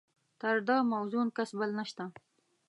[0.41, 2.05] تر ده موزون کس بل نشته.